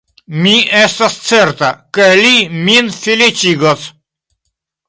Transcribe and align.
Mi 0.43 0.53
estas 0.77 1.17
certa, 1.25 1.69
ke 1.97 2.09
li 2.23 2.33
min 2.65 2.91
feliĉigos. 3.03 3.85